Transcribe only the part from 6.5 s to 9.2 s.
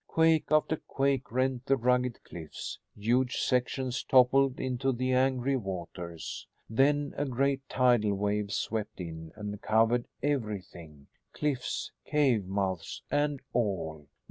Then a great tidal wave swept